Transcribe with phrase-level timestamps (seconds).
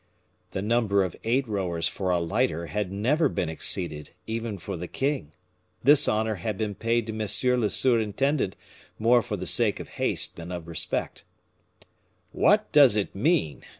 [0.49, 4.87] The number of eight rowers for a lighter had never been exceeded, even for the
[4.87, 5.33] king.
[5.83, 8.55] This honor had been paid to monsieur le surintendant,
[8.97, 11.23] more for the sake of haste than of respect.
[12.31, 13.63] "What does it mean?"